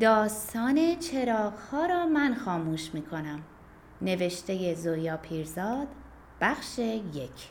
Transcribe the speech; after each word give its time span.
داستان 0.00 0.98
چراغ 0.98 1.74
را 1.90 2.06
من 2.06 2.34
خاموش 2.34 2.94
می 2.94 3.02
کنم 3.02 3.42
نوشته 4.02 4.74
زویا 4.74 5.16
پیرزاد 5.16 5.88
بخش 6.40 6.78
یک. 6.78 7.50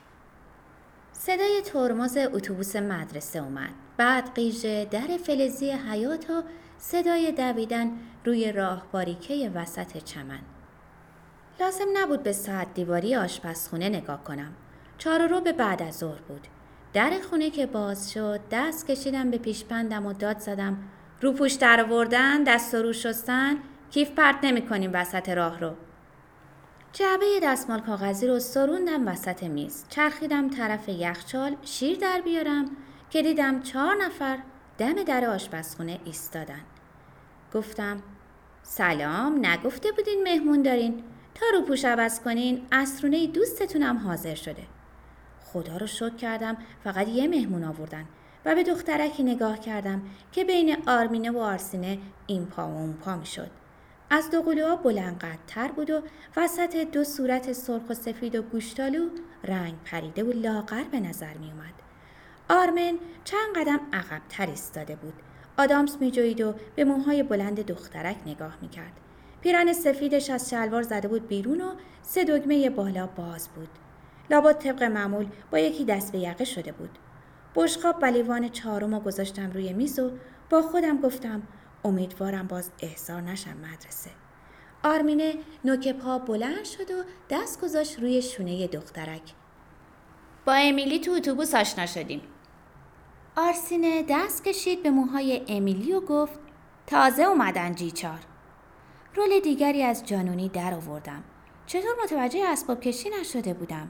صدای 1.12 1.62
ترمز 1.66 2.18
اتوبوس 2.18 2.76
مدرسه 2.76 3.40
اومد. 3.40 3.70
بعد 3.98 4.34
قیژه 4.36 4.86
در 4.86 5.18
فلزی 5.24 5.72
حیات 5.72 6.30
و 6.30 6.44
صدای 6.78 7.32
دویدن 7.32 7.92
روی 8.26 8.52
راه 8.52 8.84
باریکه 8.92 9.52
وسط 9.56 9.98
چمن. 9.98 10.40
لازم 11.60 11.86
نبود 11.94 12.24
به 12.24 12.34
ساعت 12.34 12.74
دیواری 12.74 13.16
آشپزخونه 13.16 13.90
نگاه 13.90 14.24
کنم. 14.24 14.54
چهار 14.98 15.28
رو 15.28 15.42
به 15.42 15.54
بعد 15.54 15.82
از 15.82 15.98
ظهر 15.98 16.22
بود. 16.22 16.48
در 16.94 17.12
خونه 17.30 17.50
که 17.50 17.66
باز 17.66 18.12
شد 18.12 18.40
دست 18.52 18.88
کشیدم 18.88 19.32
به 19.32 19.38
پیشپندم 19.38 20.06
و 20.06 20.14
داد 20.14 20.40
زدم. 20.40 20.78
رو 21.22 21.32
پوش 21.34 21.54
در 21.54 21.82
آوردن 21.82 22.44
دست 22.44 22.74
و 22.74 22.78
رو 22.78 22.94
شستن 22.94 23.56
کیف 23.92 24.12
پرت 24.12 24.36
نمی 24.44 24.62
کنیم 24.62 24.92
وسط 24.94 25.30
راه 25.30 25.60
رو. 25.60 25.72
جعبه 26.94 27.26
دستمال 27.44 27.80
کاغذی 27.80 28.28
رو 28.28 28.40
سروندم 28.40 29.08
وسط 29.08 29.44
میز. 29.44 29.86
چرخیدم 29.90 30.50
طرف 30.50 30.90
یخچال 30.90 31.56
شیر 31.62 31.98
در 31.98 32.22
بیارم 32.22 32.66
که 33.10 33.22
دیدم 33.22 33.62
چهار 33.62 33.96
نفر 33.96 34.38
دم 34.78 35.04
در 35.04 35.26
آشپزخونه 35.26 36.00
ایستادن. 36.06 36.62
گفتم 37.54 38.02
سلام 38.64 39.46
نگفته 39.46 39.92
بودین 39.92 40.24
مهمون 40.24 40.62
دارین. 40.62 41.04
تا 41.36 41.46
رو 41.54 41.62
پوش 41.62 41.86
عوض 41.86 42.20
کنین 42.20 42.62
اسرونه 42.72 43.28
دوستتونم 43.28 43.98
حاضر 43.98 44.36
شده. 44.36 44.64
خدا 45.44 45.78
رو 45.78 45.88
شکر 45.88 46.16
کردم 46.16 46.58
فقط 46.84 47.08
یه 47.08 47.28
مهمون 47.28 47.64
آوردن. 47.64 48.06
و 48.46 48.56
به 48.56 48.64
دخترکی 48.64 49.24
نگاه 49.24 49.60
کردم 49.60 50.02
که 50.32 50.44
بین 50.44 50.78
آرمینه 50.88 51.32
و 51.32 51.38
آرسینه 51.38 51.98
این 52.28 52.46
پا 52.46 52.68
و 52.68 52.78
اون 52.78 52.94
پا 52.94 53.16
می 53.16 53.26
شد. 53.26 53.52
از 54.10 54.30
دو 54.30 54.42
قلوها 54.42 54.76
بلندقدرتر 54.76 55.68
بود 55.68 55.90
و 55.90 56.02
وسط 56.38 56.76
دو 56.76 57.04
صورت 57.04 57.54
سرخ 57.54 57.82
و 57.90 57.94
سفید 57.94 58.36
و 58.36 58.42
گوشتالو 58.42 59.10
رنگ 59.44 59.74
پریده 59.86 60.24
و 60.24 60.32
لاغر 60.32 60.84
به 60.84 61.00
نظر 61.00 61.34
می 61.34 61.52
اومد. 61.52 61.74
آرمن 62.50 62.98
چند 63.24 63.56
قدم 63.56 63.80
عقبتر 63.94 64.48
ایستاده 64.48 64.96
بود. 64.96 65.14
آدامس 65.58 65.98
می 66.00 66.12
جوید 66.12 66.42
و 66.42 66.54
به 66.76 66.84
موهای 66.84 67.24
بلند 67.24 67.66
دخترک 67.66 68.16
نگاه 68.26 68.58
می 68.62 68.70
کرد. 68.70 68.94
پیرن 69.42 69.74
سفیدش 69.74 70.30
از 70.30 70.50
شلوار 70.50 70.82
زده 70.82 71.08
بود 71.08 71.28
بیرون 71.28 71.62
و 71.62 71.72
سه 72.02 72.24
دگمه 72.24 72.70
بالا 72.70 73.08
باز 73.08 73.50
بود. 73.50 73.70
لابد 74.30 74.58
طبق 74.58 74.84
معمول 74.84 75.26
با 75.52 75.60
یکی 75.60 75.86
دست 75.86 76.12
به 76.12 76.20
یقه 76.20 76.46
شده 76.46 76.72
بود. 76.72 76.98
بشقاب 77.56 77.96
و 78.02 78.06
لیوان 78.06 78.50
چهارم 78.50 79.00
گذاشتم 79.00 79.52
روی 79.52 79.74
میز 79.74 80.00
و 80.00 80.12
با 80.50 80.62
خودم 80.62 81.02
گفتم 81.02 81.42
امیدوارم 81.86 82.48
باز 82.48 82.72
احضار 82.80 83.22
نشم 83.22 83.58
مدرسه. 83.58 84.10
آرمینه 84.84 85.34
نوک 85.66 85.88
پا 85.88 86.20
بلند 86.20 86.66
شد 86.66 86.92
و 86.92 87.04
دست 87.30 87.62
گذاشت 87.62 88.00
روی 88.00 88.22
شونه 88.22 88.68
دخترک. 88.68 89.22
با 90.46 90.54
امیلی 90.54 91.00
تو 91.00 91.12
اتوبوس 91.12 91.56
آشنا 91.56 91.86
شدیم. 91.86 92.22
آرسینه 93.36 94.06
دست 94.10 94.44
کشید 94.44 94.84
به 94.84 94.90
موهای 94.90 95.42
امیلی 95.48 95.94
و 95.94 96.02
گفت 96.02 96.40
تازه 96.88 97.24
اومدن 97.24 97.76
جیچار. 97.76 98.20
رول 99.16 99.40
دیگری 99.40 99.84
از 99.84 100.06
جانونی 100.06 100.50
در 100.50 100.74
آوردم. 100.74 101.24
چطور 101.66 101.92
متوجه 102.04 102.44
اسباب 102.48 102.82
کشی 102.82 103.10
نشده 103.20 103.54
بودم؟ 103.54 103.88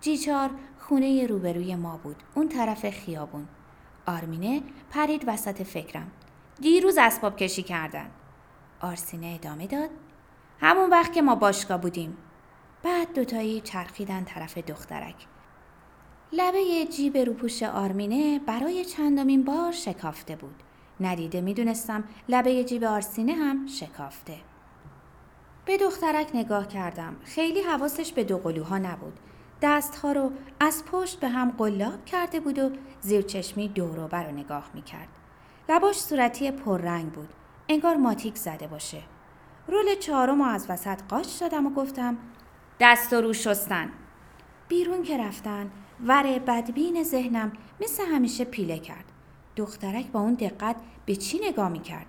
جیچار 0.00 0.50
خونه 0.88 1.26
روبروی 1.26 1.76
ما 1.76 2.00
بود. 2.02 2.16
اون 2.34 2.48
طرف 2.48 2.90
خیابون. 2.90 3.48
آرمینه 4.06 4.62
پرید 4.90 5.24
وسط 5.26 5.62
فکرم. 5.62 6.10
دیروز 6.60 6.98
اسباب 6.98 7.36
کشی 7.36 7.62
کردن. 7.62 8.10
آرسینه 8.80 9.26
ادامه 9.26 9.66
داد. 9.66 9.90
همون 10.60 10.90
وقت 10.90 11.12
که 11.12 11.22
ما 11.22 11.34
باشگاه 11.34 11.80
بودیم. 11.80 12.16
بعد 12.82 13.12
دوتایی 13.14 13.60
چرخیدن 13.60 14.24
طرف 14.24 14.58
دخترک. 14.58 15.26
لبه 16.32 16.86
جیب 16.86 17.16
روپوش 17.16 17.62
آرمینه 17.62 18.38
برای 18.46 18.84
چندمین 18.84 19.44
بار 19.44 19.72
شکافته 19.72 20.36
بود. 20.36 20.62
ندیده 21.00 21.40
می‌دونستم 21.40 22.04
لبه 22.28 22.64
جیب 22.64 22.84
آرسینه 22.84 23.32
هم 23.32 23.66
شکافته. 23.66 24.36
به 25.64 25.76
دخترک 25.76 26.30
نگاه 26.34 26.68
کردم. 26.68 27.16
خیلی 27.24 27.60
حواسش 27.60 28.12
به 28.12 28.24
دو 28.24 28.38
قلوها 28.38 28.78
نبود. 28.78 29.20
دستها 29.64 30.12
رو 30.12 30.32
از 30.60 30.84
پشت 30.84 31.20
به 31.20 31.28
هم 31.28 31.50
قلاب 31.50 32.04
کرده 32.04 32.40
بود 32.40 32.58
و 32.58 32.70
زیر 33.00 33.22
چشمی 33.22 33.68
دوروبر 33.68 34.24
رو 34.24 34.32
نگاه 34.32 34.70
می‌کرد. 34.74 35.08
لباش 35.68 36.00
صورتی 36.00 36.50
پررنگ 36.50 37.12
بود. 37.12 37.28
انگار 37.68 37.96
ماتیک 37.96 38.36
زده 38.36 38.66
باشه. 38.66 39.02
رول 39.68 39.94
چهارم 39.94 40.40
از 40.40 40.66
وسط 40.68 41.02
قاش 41.08 41.26
دادم 41.26 41.66
و 41.66 41.70
گفتم 41.70 42.18
دست 42.80 43.12
و 43.12 43.20
رو 43.20 43.32
شستن. 43.32 43.90
بیرون 44.68 45.02
که 45.02 45.18
رفتن 45.18 45.70
ور 46.06 46.38
بدبین 46.38 47.02
ذهنم 47.02 47.52
مثل 47.80 48.06
همیشه 48.06 48.44
پیله 48.44 48.78
کرد. 48.78 49.04
دخترک 49.56 50.06
با 50.06 50.20
اون 50.20 50.34
دقت 50.34 50.76
به 51.06 51.16
چی 51.16 51.40
نگاه 51.48 51.68
می‌کرد؟ 51.68 52.06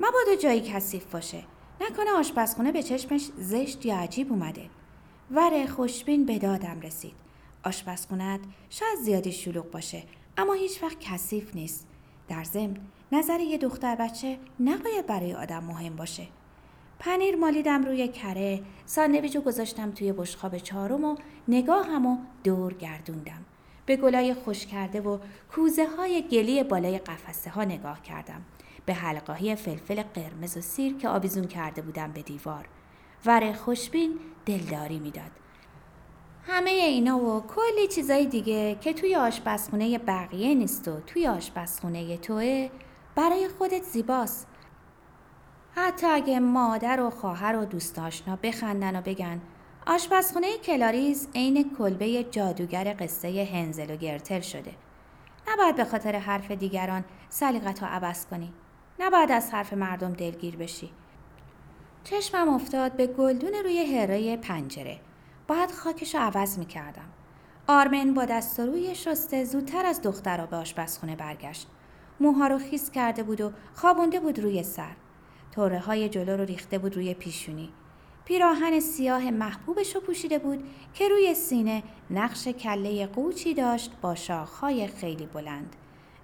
مبادا 0.00 0.36
جایی 0.42 0.60
کثیف 0.60 1.04
باشه. 1.04 1.42
نکنه 1.80 2.10
آشپزخونه 2.10 2.72
به 2.72 2.82
چشمش 2.82 3.30
زشت 3.38 3.86
یا 3.86 3.96
عجیب 3.96 4.32
اومده. 4.32 4.70
ور 5.30 5.66
خوشبین 5.66 6.26
به 6.26 6.38
دادم 6.38 6.80
رسید. 6.80 7.14
آشپزخونت 7.64 8.40
شاید 8.70 8.98
زیادی 8.98 9.32
شلوغ 9.32 9.70
باشه 9.70 10.02
اما 10.36 10.52
هیچ 10.52 10.82
وقت 10.82 11.00
کثیف 11.00 11.54
نیست. 11.54 11.86
در 12.28 12.44
ضمن 12.44 12.76
نظر 13.12 13.40
یه 13.40 13.58
دختر 13.58 13.94
بچه 13.94 14.38
نباید 14.60 15.06
برای 15.06 15.34
آدم 15.34 15.64
مهم 15.64 15.96
باشه. 15.96 16.26
پنیر 16.98 17.36
مالیدم 17.36 17.84
روی 17.84 18.08
کره، 18.08 18.62
ساندویچ 18.86 19.36
گذاشتم 19.36 19.90
توی 19.90 20.12
بشخاب 20.12 20.58
چهارم 20.58 21.04
و 21.04 21.16
نگاه 21.48 21.96
و 21.96 22.16
دور 22.44 22.74
گردوندم. 22.74 23.44
به 23.86 23.96
گلای 23.96 24.34
خوش 24.34 24.66
کرده 24.66 25.00
و 25.00 25.18
کوزه 25.52 25.86
های 25.86 26.22
گلی 26.22 26.64
بالای 26.64 26.98
قفسه 26.98 27.50
ها 27.50 27.64
نگاه 27.64 28.02
کردم. 28.02 28.42
به 28.86 28.94
حلقاهی 28.94 29.56
فلفل 29.56 30.02
قرمز 30.02 30.56
و 30.56 30.60
سیر 30.60 30.96
که 30.96 31.08
آویزون 31.08 31.46
کرده 31.46 31.82
بودم 31.82 32.12
به 32.12 32.22
دیوار. 32.22 32.68
ور 33.24 33.52
خوشبین 33.52 34.18
دلداری 34.46 34.98
می‌داد. 34.98 35.30
همه 36.46 36.70
اینا 36.70 37.18
و 37.18 37.46
کلی 37.46 37.88
چیزای 37.88 38.26
دیگه 38.26 38.74
که 38.74 38.92
توی 38.92 39.16
آشپزخونه 39.16 39.98
بقیه 39.98 40.54
نیست 40.54 40.88
و 40.88 41.00
توی 41.00 41.26
آشپزخونه 41.26 42.16
توه 42.16 42.70
برای 43.14 43.48
خودت 43.48 43.82
زیباست. 43.82 44.46
حتی 45.74 46.06
اگه 46.06 46.40
مادر 46.40 47.00
و 47.00 47.10
خواهر 47.10 47.56
و 47.56 47.64
دوست 47.64 47.98
آشنا 47.98 48.36
بخندن 48.42 48.98
و 48.98 49.02
بگن 49.02 49.40
آشپزخونه 49.86 50.58
کلاریز 50.58 51.28
عین 51.34 51.76
کلبه 51.78 52.24
جادوگر 52.24 52.96
قصه 53.00 53.48
هنزل 53.52 53.90
و 53.90 53.96
گرتل 53.96 54.40
شده. 54.40 54.72
نباید 55.48 55.76
به 55.76 55.84
خاطر 55.84 56.16
حرف 56.16 56.50
دیگران 56.50 57.04
سلیقت 57.28 57.82
عوض 57.82 58.26
کنی. 58.26 58.52
نباید 58.98 59.32
از 59.32 59.50
حرف 59.50 59.72
مردم 59.72 60.12
دلگیر 60.12 60.56
بشی. 60.56 60.90
چشمم 62.10 62.48
افتاد 62.48 62.92
به 62.92 63.06
گلدون 63.06 63.54
روی 63.64 63.96
هره 63.96 64.36
پنجره. 64.36 64.98
باید 65.48 65.70
خاکش 65.70 66.14
رو 66.14 66.20
عوض 66.20 66.58
می 66.58 66.66
کردم. 66.66 67.08
آرمن 67.68 68.14
با 68.14 68.24
دست 68.24 68.60
روی 68.60 68.94
شسته 68.94 69.44
زودتر 69.44 69.86
از 69.86 70.02
دخترها 70.02 70.46
به 70.46 70.56
آشپزخونه 70.56 71.16
برگشت. 71.16 71.68
موها 72.20 72.46
رو 72.46 72.58
خیس 72.58 72.90
کرده 72.90 73.22
بود 73.22 73.40
و 73.40 73.52
خوابونده 73.74 74.20
بود 74.20 74.38
روی 74.38 74.62
سر. 74.62 74.96
توره 75.52 75.78
های 75.78 76.08
جلو 76.08 76.36
رو 76.36 76.44
ریخته 76.44 76.78
بود 76.78 76.96
روی 76.96 77.14
پیشونی. 77.14 77.72
پیراهن 78.24 78.80
سیاه 78.80 79.30
محبوبش 79.30 79.94
رو 79.94 80.00
پوشیده 80.00 80.38
بود 80.38 80.68
که 80.94 81.08
روی 81.08 81.34
سینه 81.34 81.82
نقش 82.10 82.48
کله 82.48 83.06
قوچی 83.06 83.54
داشت 83.54 83.92
با 84.00 84.14
شاخهای 84.14 84.86
خیلی 84.86 85.26
بلند. 85.26 85.76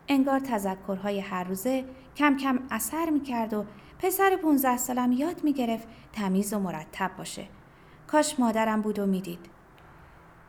انگار 0.08 0.40
تذکرهای 0.40 1.20
هر 1.20 1.44
روزه 1.44 1.84
کم 2.16 2.36
کم 2.36 2.58
اثر 2.70 3.10
می‌کرد 3.10 3.54
و 3.54 3.64
پسر 4.02 4.36
15 4.36 4.76
سالم 4.76 5.12
یاد 5.12 5.44
می‌گرفت 5.44 5.88
تمیز 6.12 6.52
و 6.52 6.58
مرتب 6.58 7.10
باشه. 7.18 7.46
کاش 8.06 8.40
مادرم 8.40 8.82
بود 8.82 8.98
و 8.98 9.06
می‌دید. 9.06 9.46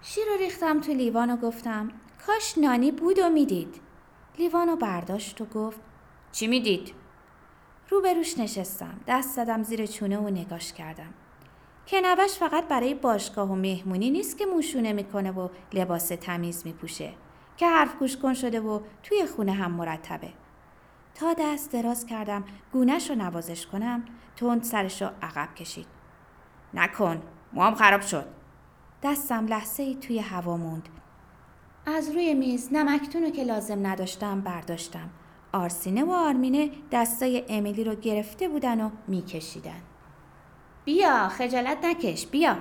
شیر 0.02 0.24
رو 0.26 0.38
ریختم 0.38 0.82
تو 0.82 0.94
لیوان 0.94 1.32
و 1.32 1.38
گفتم 1.38 1.92
کاش 2.28 2.58
نانی 2.58 2.92
بود 2.92 3.20
و 3.20 3.30
می‌دید. 3.30 3.82
لیوان 4.38 4.68
رو 4.68 4.76
برداشت 4.76 5.42
و 5.42 5.46
گفت 5.46 5.80
چی 6.32 6.48
می‌دید؟ 6.48 6.94
روبروش 7.90 8.40
نشستم. 8.40 9.00
دست 9.08 9.36
زدم 9.36 9.64
زیر 9.64 9.86
چونه 9.86 10.18
و 10.18 10.30
نگاش 10.30 10.74
کردم. 10.74 11.14
کنوش 11.88 12.32
فقط 12.32 12.68
برای 12.68 12.94
باشگاه 12.94 13.52
و 13.52 13.56
مهمونی 13.56 14.10
نیست 14.10 14.38
که 14.38 14.46
موشونه 14.46 14.94
می‌کنه 14.94 15.32
و 15.32 15.50
لباس 15.74 16.08
تمیز 16.08 16.66
میپوشه 16.66 17.14
که 17.58 17.68
حرف 17.68 17.96
گوش 17.96 18.18
کن 18.18 18.34
شده 18.34 18.60
و 18.60 18.80
توی 19.04 19.26
خونه 19.26 19.52
هم 19.52 19.72
مرتبه. 19.72 20.30
تا 21.16 21.34
دست 21.40 21.72
دراز 21.72 22.06
کردم 22.06 22.44
گونش 22.72 23.10
رو 23.10 23.16
نوازش 23.16 23.68
کنم 23.68 24.06
تند 24.36 24.64
سرش 24.64 25.02
رو 25.02 25.10
عقب 25.22 25.56
کشید. 25.56 25.88
نکن 26.74 27.22
موام 27.54 27.76
خراب 27.76 28.02
شد. 28.02 28.26
دستم 29.04 29.48
لحظه 29.48 29.84
ای 29.84 29.96
توی 29.96 30.20
هوا 30.20 30.58
موند. 30.58 30.90
از 31.86 32.10
روی 32.10 32.34
میز 32.34 32.74
نمکتون 32.74 33.24
رو 33.24 33.30
که 33.30 33.44
لازم 33.44 33.88
نداشتم 33.88 34.42
برداشتم. 34.42 35.10
آرسینه 35.54 36.04
و 36.04 36.12
آرمینه 36.12 36.72
دستای 36.92 37.46
امیلی 37.50 37.84
رو 37.84 37.96
گرفته 37.96 38.48
بودن 38.48 38.82
و 38.82 38.90
میکشیدن. 39.08 39.82
بیا 40.86 41.30
خجالت 41.30 41.86
نکش 41.86 42.28
بیا. 42.28 42.58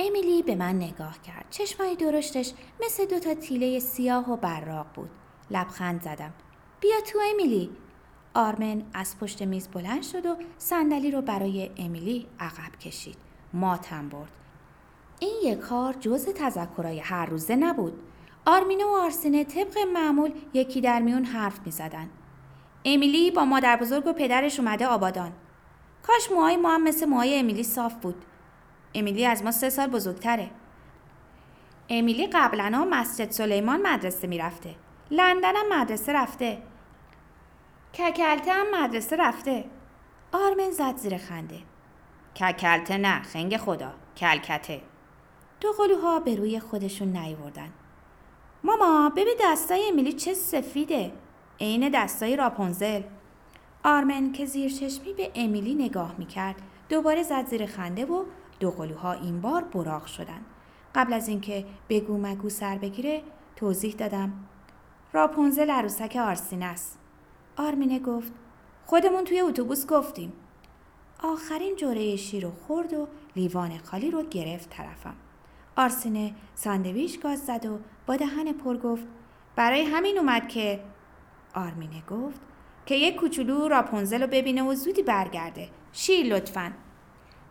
امیلی 0.00 0.42
به 0.42 0.54
من 0.54 0.76
نگاه 0.76 1.22
کرد. 1.22 1.46
چشمای 1.50 1.96
درشتش 1.96 2.52
مثل 2.84 3.06
دوتا 3.06 3.34
تیله 3.34 3.78
سیاه 3.78 4.30
و 4.30 4.36
براق 4.36 4.86
بود. 4.94 5.10
لبخند 5.50 6.02
زدم. 6.02 6.32
بیا 6.82 7.00
تو 7.00 7.18
امیلی. 7.32 7.70
آرمن 8.34 8.82
از 8.94 9.18
پشت 9.18 9.42
میز 9.42 9.68
بلند 9.68 10.02
شد 10.02 10.26
و 10.26 10.36
صندلی 10.58 11.10
رو 11.10 11.22
برای 11.22 11.70
امیلی 11.78 12.26
عقب 12.40 12.78
کشید. 12.80 13.16
ماتم 13.52 14.08
برد. 14.08 14.30
این 15.20 15.34
یک 15.44 15.58
کار 15.58 15.92
جز 15.92 16.26
تذکرهای 16.26 16.98
هر 17.00 17.26
روزه 17.26 17.56
نبود. 17.56 17.92
آرمینه 18.46 18.84
و 18.84 18.88
آرسینه 18.88 19.44
طبق 19.44 19.78
معمول 19.94 20.32
یکی 20.54 20.80
در 20.80 21.00
میون 21.00 21.24
حرف 21.24 21.60
می 21.66 21.72
زدن. 21.72 22.08
امیلی 22.84 23.30
با 23.30 23.44
مادر 23.44 23.76
بزرگ 23.76 24.06
و 24.06 24.12
پدرش 24.12 24.60
اومده 24.60 24.86
آبادان. 24.86 25.32
کاش 26.02 26.30
موهای 26.30 26.56
ما 26.56 26.74
هم 26.74 26.82
مثل 26.82 27.06
موهای 27.06 27.38
امیلی 27.38 27.62
صاف 27.62 27.94
بود. 27.94 28.24
امیلی 28.94 29.26
از 29.26 29.42
ما 29.42 29.52
سه 29.52 29.70
سال 29.70 29.86
بزرگتره. 29.86 30.50
امیلی 31.88 32.26
قبلا 32.26 32.88
مسجد 32.90 33.30
سلیمان 33.30 33.82
مدرسه 33.82 34.28
می‌رفته. 34.28 34.74
لندن 35.10 35.52
هم 35.56 35.80
مدرسه 35.80 36.12
رفته. 36.12 36.62
ککلته 37.94 38.52
هم 38.52 38.84
مدرسه 38.84 39.16
رفته. 39.16 39.64
آرمن 40.32 40.70
زد 40.70 40.96
زیر 40.96 41.18
خنده. 41.18 41.58
ککلته 42.34 42.96
نه 42.96 43.22
خنگ 43.22 43.56
خدا. 43.56 43.92
کلکته. 44.16 44.80
دو 45.60 45.72
قلوها 45.72 46.20
به 46.20 46.36
روی 46.36 46.60
خودشون 46.60 47.16
نیوردن. 47.16 47.72
ماما 48.64 49.12
ببین 49.16 49.34
دستای 49.40 49.88
امیلی 49.88 50.12
چه 50.12 50.34
سفیده. 50.34 51.12
عین 51.60 51.88
دستای 51.88 52.36
راپونزل. 52.36 53.02
آرمن 53.84 54.32
که 54.32 54.46
زیر 54.46 54.70
چشمی 54.70 55.12
به 55.12 55.30
امیلی 55.34 55.74
نگاه 55.74 56.14
می‌کرد 56.18 56.56
دوباره 56.88 57.22
زد 57.22 57.46
زیر 57.46 57.66
خنده 57.66 58.04
و 58.04 58.24
دو 58.60 58.70
قلوها 58.70 59.12
این 59.12 59.40
بار 59.40 59.64
براق 59.64 60.06
شدن. 60.06 60.40
قبل 60.94 61.12
از 61.12 61.28
اینکه 61.28 61.66
بگو 61.88 62.18
مگو 62.18 62.48
سر 62.48 62.78
بگیره 62.78 63.22
توضیح 63.56 63.94
دادم 63.94 64.32
راپونزل 65.12 65.70
عروسک 65.70 66.16
آرسین 66.16 66.62
است. 66.62 67.01
آرمینه 67.56 67.98
گفت 67.98 68.32
خودمون 68.86 69.24
توی 69.24 69.40
اتوبوس 69.40 69.86
گفتیم. 69.86 70.32
آخرین 71.22 71.76
جوره 71.76 72.16
شیر 72.16 72.44
رو 72.44 72.50
خورد 72.50 72.92
و 72.92 73.08
لیوان 73.36 73.78
خالی 73.78 74.10
رو 74.10 74.22
گرفت 74.22 74.70
طرفم. 74.70 75.14
آرسینه 75.76 76.34
ساندویچ 76.54 77.20
گاز 77.20 77.46
زد 77.46 77.66
و 77.66 77.78
با 78.06 78.16
دهن 78.16 78.52
پر 78.52 78.76
گفت 78.76 79.06
برای 79.56 79.82
همین 79.82 80.18
اومد 80.18 80.48
که 80.48 80.80
آرمینه 81.54 82.02
گفت 82.10 82.40
که 82.86 82.94
یک 82.94 83.16
کوچولو 83.16 83.68
راپونزل 83.68 84.22
رو 84.22 84.26
ببینه 84.26 84.62
و 84.62 84.74
زودی 84.74 85.02
برگرده 85.02 85.68
شیر 85.92 86.26
لطفا 86.26 86.72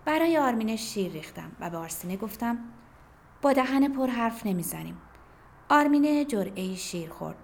برای 0.05 0.37
آرمینه 0.37 0.75
شیر 0.75 1.11
ریختم 1.11 1.51
و 1.59 1.69
به 1.69 1.77
آرسینه 1.77 2.17
گفتم 2.17 2.57
با 3.41 3.53
دهن 3.53 3.87
پر 3.93 4.07
حرف 4.07 4.45
نمی‌زنیم 4.45 4.97
آرمینه 5.69 6.25
جرعه 6.25 6.75
شیر 6.75 7.09
خورد 7.09 7.37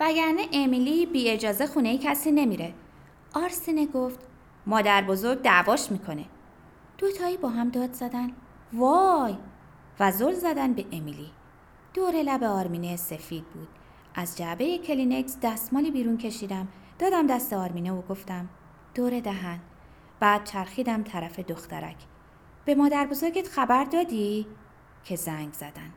وگرنه 0.00 0.46
امیلی 0.52 1.06
بی 1.06 1.30
اجازه 1.30 1.66
خونه 1.66 1.98
کسی 1.98 2.32
نمیره. 2.32 2.74
آرسینه 3.34 3.86
گفت 3.86 4.20
مادر 4.66 5.02
بزرگ 5.02 5.42
دعواش 5.42 5.92
می‌کنه. 5.92 6.24
دوتایی 6.98 7.36
با 7.36 7.48
هم 7.48 7.68
داد 7.68 7.92
زدن. 7.92 8.32
وای! 8.72 9.36
و 10.00 10.12
زل 10.12 10.32
زدن 10.32 10.72
به 10.72 10.84
امیلی. 10.92 11.30
دور 11.94 12.12
لب 12.22 12.44
آرمینه 12.44 12.96
سفید 12.96 13.44
بود. 13.44 13.68
از 14.14 14.38
جعبه 14.38 14.78
کلینکس 14.78 15.36
دستمالی 15.42 15.90
بیرون 15.90 16.18
کشیدم. 16.18 16.68
دادم 16.98 17.26
دست 17.26 17.52
آرمینه 17.52 17.92
و 17.92 18.02
گفتم 18.02 18.48
دور 18.94 19.20
دهن. 19.20 19.60
بعد 20.20 20.44
چرخیدم 20.44 21.02
طرف 21.02 21.40
دخترک. 21.40 21.96
به 22.64 22.74
مادر 22.74 23.06
بزرگت 23.06 23.48
خبر 23.48 23.84
دادی؟ 23.84 24.46
که 25.04 25.16
زنگ 25.16 25.52
زدن. 25.52 25.92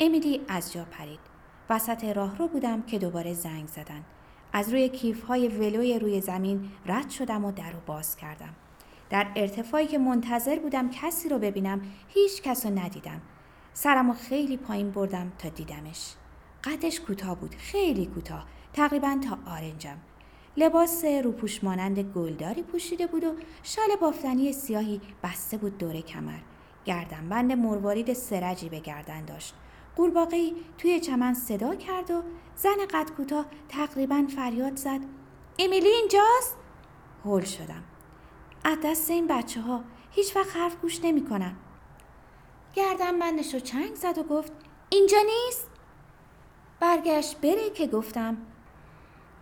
امیلی 0.00 0.40
از 0.48 0.72
جا 0.72 0.84
پرید. 0.84 1.29
وسط 1.70 2.04
راه 2.04 2.38
رو 2.38 2.48
بودم 2.48 2.82
که 2.82 2.98
دوباره 2.98 3.34
زنگ 3.34 3.68
زدن. 3.68 4.04
از 4.52 4.72
روی 4.72 4.88
کیف 4.88 5.22
های 5.22 5.48
ولوی 5.48 5.98
روی 5.98 6.20
زمین 6.20 6.68
رد 6.86 7.10
شدم 7.10 7.44
و 7.44 7.52
در 7.52 7.70
رو 7.70 7.78
باز 7.86 8.16
کردم. 8.16 8.54
در 9.10 9.26
ارتفاعی 9.36 9.86
که 9.86 9.98
منتظر 9.98 10.58
بودم 10.58 10.90
کسی 10.90 11.28
رو 11.28 11.38
ببینم 11.38 11.80
هیچ 12.08 12.42
کس 12.42 12.66
رو 12.66 12.78
ندیدم. 12.78 13.20
سرم 13.72 14.12
خیلی 14.14 14.56
پایین 14.56 14.90
بردم 14.90 15.32
تا 15.38 15.48
دیدمش. 15.48 16.14
قدش 16.64 17.00
کوتاه 17.00 17.36
بود 17.36 17.54
خیلی 17.54 18.06
کوتاه 18.06 18.46
تقریبا 18.72 19.18
تا 19.28 19.52
آرنجم. 19.52 19.96
لباس 20.56 21.04
روپوش 21.04 21.64
مانند 21.64 21.98
گلداری 21.98 22.62
پوشیده 22.62 23.06
بود 23.06 23.24
و 23.24 23.34
شال 23.62 23.88
بافتنی 24.00 24.52
سیاهی 24.52 25.00
بسته 25.22 25.56
بود 25.56 25.78
دور 25.78 26.00
کمر. 26.00 26.40
بند 27.30 27.52
مروارید 27.52 28.12
سرجی 28.12 28.68
به 28.68 28.80
گردن 28.80 29.24
داشت. 29.24 29.54
قورباغهای 29.96 30.54
توی 30.78 31.00
چمن 31.00 31.34
صدا 31.34 31.74
کرد 31.74 32.10
و 32.10 32.22
زن 32.56 32.86
قد 32.90 33.10
کوتاه 33.10 33.46
تقریبا 33.68 34.26
فریاد 34.36 34.76
زد. 34.76 35.00
امیلی 35.58 35.88
اینجاست؟ 35.88 36.56
هول 37.24 37.44
شدم. 37.44 37.84
از 38.64 38.78
دست 38.84 39.10
این 39.10 39.26
بچه 39.26 39.60
ها 39.60 39.84
هیچ 40.10 40.36
وقت 40.36 40.56
حرف 40.56 40.76
گوش 40.76 41.04
نمی 41.04 41.24
کنم. 41.24 41.56
گردن 42.74 43.18
بندش 43.18 43.54
رو 43.54 43.60
چنگ 43.60 43.94
زد 43.94 44.18
و 44.18 44.22
گفت 44.22 44.52
اینجا 44.90 45.18
نیست؟ 45.26 45.70
برگشت 46.80 47.40
بره 47.40 47.70
که 47.70 47.86
گفتم 47.86 48.36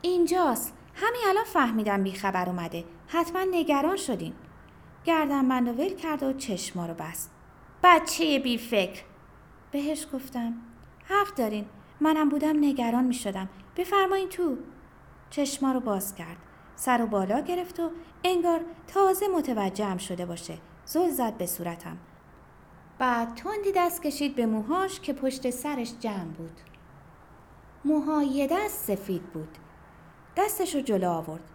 اینجاست. 0.02 0.74
همین 0.94 1.20
الان 1.28 1.44
فهمیدم 1.44 2.02
بی 2.02 2.12
خبر 2.12 2.48
اومده. 2.48 2.84
حتما 3.06 3.44
نگران 3.50 3.96
شدین. 3.96 4.32
گردن 5.04 5.48
بند 5.48 5.68
و 5.68 5.72
ول 5.72 5.94
کرد 5.94 6.22
و 6.22 6.32
چشما 6.32 6.86
رو 6.86 6.94
بست. 6.94 7.30
بچه 7.82 8.38
بی 8.38 8.58
فکر. 8.58 9.02
بهش 9.70 10.06
گفتم 10.12 10.54
حق 11.04 11.34
دارین 11.36 11.64
منم 12.00 12.28
بودم 12.28 12.58
نگران 12.64 13.04
می 13.04 13.14
شدم 13.14 13.48
بفرمایین 13.76 14.28
تو. 14.28 14.56
چشما 15.30 15.72
رو 15.72 15.80
باز 15.80 16.14
کرد 16.14 16.36
سر 16.76 17.02
و 17.02 17.06
بالا 17.06 17.40
گرفت 17.40 17.80
و 17.80 17.90
انگار 18.24 18.60
تازه 18.86 19.28
متوجهم 19.28 19.98
شده 19.98 20.26
باشه 20.26 20.58
زل 20.84 21.10
زد 21.10 21.36
به 21.36 21.46
صورتم. 21.46 21.96
بعد 22.98 23.34
تندی 23.34 23.72
دست 23.76 24.02
کشید 24.02 24.34
به 24.34 24.46
موهاش 24.46 25.00
که 25.00 25.12
پشت 25.12 25.50
سرش 25.50 25.92
جمع 26.00 26.24
بود. 26.24 26.60
موها 27.84 28.22
یه 28.22 28.46
دست 28.46 28.84
سفید 28.84 29.22
بود. 29.22 29.58
دستش 30.36 30.74
رو 30.74 30.80
جلو 30.80 31.10
آورد. 31.10 31.50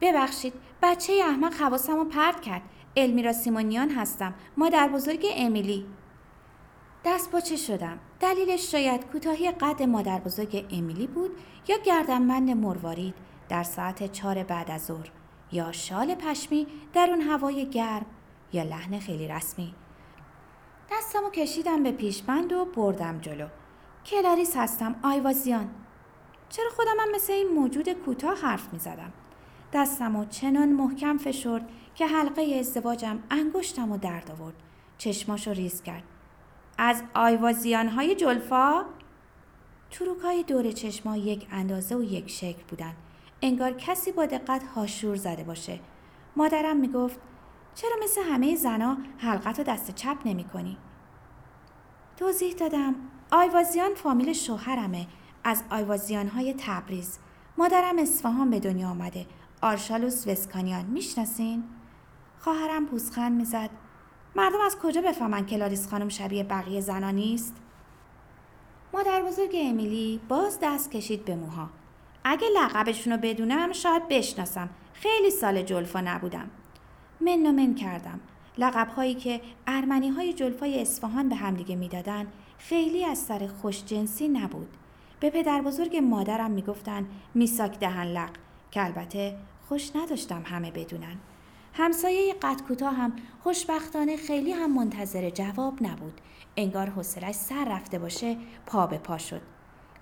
ببخشید 0.00 0.52
بچه 0.82 1.12
احمق 1.12 1.54
حواسم 1.54 1.96
رو 1.96 2.04
پرد 2.04 2.40
کرد. 2.40 2.62
المیرا 2.96 3.32
سیمونیان 3.32 3.90
هستم. 3.90 4.34
مادر 4.56 4.88
بزرگ 4.88 5.26
امیلی. 5.36 5.86
دست 7.04 7.30
باچه 7.30 7.56
شدم 7.56 7.98
دلیلش 8.20 8.72
شاید 8.72 9.06
کوتاهی 9.06 9.50
قد 9.50 9.82
مادر 9.82 10.18
بزرگ 10.18 10.66
امیلی 10.72 11.06
بود 11.06 11.30
یا 11.68 11.76
گردنبند 11.78 12.50
مروارید 12.50 13.14
در 13.48 13.62
ساعت 13.62 14.12
چهار 14.12 14.42
بعد 14.42 14.70
از 14.70 14.84
ظهر 14.84 15.10
یا 15.52 15.72
شال 15.72 16.14
پشمی 16.14 16.66
در 16.92 17.10
اون 17.10 17.20
هوای 17.20 17.70
گرم 17.70 18.06
یا 18.52 18.62
لحن 18.62 18.98
خیلی 18.98 19.28
رسمی 19.28 19.74
دستمو 20.92 21.30
کشیدم 21.30 21.82
به 21.82 21.92
پیشبند 21.92 22.52
و 22.52 22.64
بردم 22.64 23.18
جلو 23.18 23.46
کلاریس 24.06 24.56
هستم 24.56 24.94
آیوازیان 25.02 25.70
چرا 26.50 26.70
خودم 26.76 27.00
هم 27.00 27.14
مثل 27.14 27.32
این 27.32 27.48
موجود 27.48 27.92
کوتاه 27.92 28.38
حرف 28.38 28.72
می 28.72 28.78
زدم؟ 28.78 29.12
دستم 29.72 30.16
و 30.16 30.24
چنان 30.24 30.68
محکم 30.68 31.18
فشرد 31.18 31.68
که 31.94 32.06
حلقه 32.06 32.56
ازدواجم 32.58 33.22
انگشتم 33.30 33.92
و 33.92 33.98
درد 33.98 34.30
آورد. 34.30 34.54
چشماشو 34.98 35.50
ریز 35.50 35.82
کرد. 35.82 36.02
از 36.82 37.02
آیوازیان 37.14 37.88
های 37.88 38.14
جلفا؟ 38.14 38.84
چروک 39.90 40.18
های 40.18 40.42
دور 40.42 40.72
چشما 40.72 41.16
یک 41.16 41.46
اندازه 41.50 41.96
و 41.96 42.02
یک 42.02 42.30
شکل 42.30 42.62
بودن. 42.68 42.92
انگار 43.42 43.72
کسی 43.72 44.12
با 44.12 44.26
دقت 44.26 44.62
هاشور 44.62 45.16
زده 45.16 45.44
باشه. 45.44 45.80
مادرم 46.36 46.76
می‌گفت 46.76 47.20
چرا 47.74 47.92
مثل 48.02 48.20
همه 48.22 48.56
زنا 48.56 48.98
حلقه‌تو 49.18 49.62
دست 49.62 49.94
چپ 49.94 50.16
نمی 50.24 50.44
کنی؟ 50.44 50.76
توضیح 52.16 52.54
دادم 52.54 52.94
آیوازیان 53.32 53.94
فامیل 53.94 54.32
شوهرمه 54.32 55.06
از 55.44 55.62
آیوازیان 55.70 56.28
های 56.28 56.54
تبریز 56.58 57.18
مادرم 57.58 57.98
اصفهان 57.98 58.50
به 58.50 58.60
دنیا 58.60 58.88
آمده 58.88 59.26
آرشالوس 59.62 60.26
وسکانیان 60.26 60.84
می‌شناسین 60.84 61.64
خواهرم 62.38 62.86
پوزخند 62.86 63.36
می‌زد 63.36 63.70
مردم 64.36 64.60
از 64.66 64.78
کجا 64.78 65.00
بفهمن 65.00 65.46
کلاریس 65.46 65.88
خانم 65.88 66.08
شبیه 66.08 66.44
بقیه 66.44 66.80
زنا 66.80 67.10
نیست؟ 67.10 67.56
مادر 68.94 69.22
بزرگ 69.22 69.50
امیلی 69.54 70.20
باز 70.28 70.58
دست 70.62 70.90
کشید 70.90 71.24
به 71.24 71.34
موها. 71.34 71.70
اگه 72.24 72.48
لقبشون 72.56 73.12
رو 73.12 73.18
بدونم 73.18 73.72
شاید 73.72 74.08
بشناسم. 74.08 74.70
خیلی 74.92 75.30
سال 75.30 75.62
جلفا 75.62 76.00
نبودم. 76.00 76.50
من 77.20 77.46
و 77.46 77.52
من 77.52 77.74
کردم. 77.74 78.20
لقب 78.58 78.88
هایی 78.88 79.14
که 79.14 79.40
ارمنی 79.66 80.08
های 80.08 80.32
جلفای 80.32 80.82
اصفهان 80.82 81.28
به 81.28 81.34
همدیگه 81.34 81.76
می‌دادن 81.76 82.26
خیلی 82.58 83.04
از 83.04 83.18
سر 83.18 83.46
خوش 83.46 83.84
جنسی 83.84 84.28
نبود. 84.28 84.68
به 85.20 85.30
پدر 85.30 85.60
بزرگ 85.60 85.96
مادرم 85.96 86.50
می‌گفتن 86.50 87.06
میساک 87.34 87.78
دهن 87.78 88.06
لق. 88.06 88.30
که 88.70 88.84
البته 88.84 89.36
خوش 89.68 89.96
نداشتم 89.96 90.42
همه 90.44 90.70
بدونن. 90.70 91.16
همسایه 91.72 92.34
قد 92.34 92.62
کوتاه 92.62 92.94
هم 92.94 93.12
خوشبختانه 93.42 94.16
خیلی 94.16 94.52
هم 94.52 94.74
منتظر 94.74 95.30
جواب 95.30 95.82
نبود. 95.82 96.20
انگار 96.56 96.90
حوصلش 96.90 97.34
سر 97.34 97.64
رفته 97.64 97.98
باشه 97.98 98.36
پا 98.66 98.86
به 98.86 98.98
پا 98.98 99.18
شد. 99.18 99.42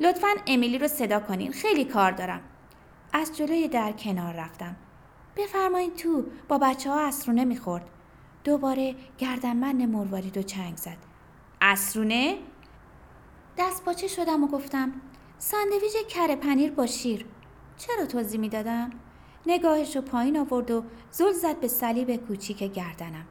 لطفا 0.01 0.29
امیلی 0.47 0.79
رو 0.79 0.89
صدا 0.89 1.21
کنین 1.21 1.53
خیلی 1.53 1.85
کار 1.85 2.11
دارم. 2.11 2.41
از 3.13 3.37
جلوی 3.37 3.69
در 3.69 3.93
کنار 3.93 4.35
رفتم. 4.35 4.77
بفرمایید 5.37 5.97
تو 5.97 6.25
با 6.49 6.59
بچه 6.59 6.91
ها 6.91 7.01
اسرونه 7.01 7.45
می‌خورد. 7.45 7.91
دوباره 8.45 8.95
گردنبند 9.19 9.83
مروارید 9.83 10.37
و 10.37 10.43
چنگ 10.43 10.77
زد. 10.77 10.97
اسرونه؟ 11.61 12.39
دست 13.59 13.85
باچه 13.85 14.09
شدم 14.09 14.45
و 14.45 14.47
گفتم 14.47 14.93
ساندویچ 15.39 15.93
کره 16.09 16.37
پنیر 16.37 16.71
با 16.71 16.87
شیر. 16.87 17.27
چرا 17.79 18.07
توضیح 18.07 18.41
می‌دادم؟ 18.41 18.91
نگاهش 19.47 19.97
رو 19.97 20.03
پایین 20.03 20.39
آورد 20.39 20.71
و 20.71 20.85
زل 21.11 21.33
زد 21.33 21.61
به 21.61 21.69
صلیب 21.69 22.17
کوچیک 22.17 22.59
گردنم. 22.59 23.25